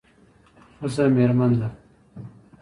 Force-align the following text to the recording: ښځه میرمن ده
ښځه 0.79 1.05
میرمن 1.15 1.51
ده 1.59 1.67